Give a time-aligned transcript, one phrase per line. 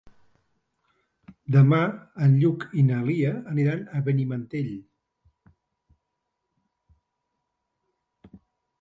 [1.55, 1.81] Demà
[2.29, 4.75] en Lluc i na Lia aniran a Benimantell.